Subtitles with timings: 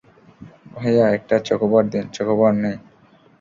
[0.73, 2.77] ভাইয়া, একটা চকোবার দিন,- চকোবার নেই।